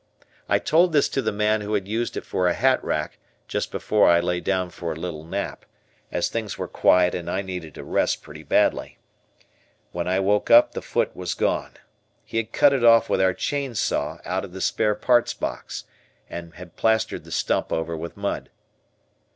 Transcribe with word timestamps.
I 0.49 0.57
told 0.57 0.93
this 0.93 1.07
to 1.09 1.21
the 1.21 1.31
man 1.31 1.61
who 1.61 1.75
had 1.75 1.87
used 1.87 2.17
it 2.17 2.25
for 2.25 2.47
a 2.47 2.55
hat 2.55 2.83
rack 2.83 3.19
just 3.47 3.69
before 3.69 4.09
I 4.09 4.19
lay 4.19 4.39
down 4.39 4.71
for 4.71 4.91
a 4.91 4.95
little 4.99 5.23
nap, 5.23 5.63
as 6.11 6.27
things 6.27 6.57
were 6.57 6.67
quiet 6.67 7.13
and 7.13 7.29
I 7.29 7.43
needed 7.43 7.77
a 7.77 7.83
rest 7.83 8.23
pretty 8.23 8.41
badly. 8.41 8.97
When 9.91 10.07
I 10.07 10.19
woke 10.19 10.49
up 10.49 10.71
the 10.71 10.81
foot 10.81 11.15
was 11.15 11.35
gone. 11.35 11.73
He 12.25 12.37
had 12.37 12.51
cut 12.51 12.73
it 12.73 12.83
off 12.83 13.09
with 13.11 13.21
our 13.21 13.35
chain 13.35 13.75
saw 13.75 14.17
out 14.25 14.43
of 14.43 14.53
the 14.53 14.61
spare 14.61 14.95
parts' 14.95 15.35
box, 15.35 15.83
and 16.27 16.55
had 16.55 16.75
plastered 16.75 17.23
the 17.23 17.31
stump 17.31 17.71
over 17.71 17.95
with 17.95 18.17
mud. 18.17 18.49